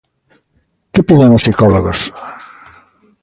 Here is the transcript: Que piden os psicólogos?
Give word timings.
Que 0.93 1.01
piden 1.07 1.35
os 1.37 1.43
psicólogos? 1.45 1.99